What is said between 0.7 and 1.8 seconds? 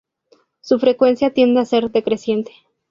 frecuencia tiende a